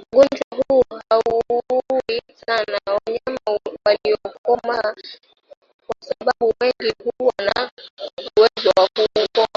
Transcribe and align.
Ugonjwa 0.00 0.64
huu 0.68 0.82
hauui 1.10 2.20
sana 2.46 2.78
wanyama 2.86 3.60
waliokomaa 3.86 4.94
kwa 5.86 5.94
sababu 6.00 6.54
wengi 6.60 6.94
huwa 7.18 7.32
na 7.38 7.70
uwezo 8.36 8.70
wa 8.76 8.88
kupona 8.88 9.48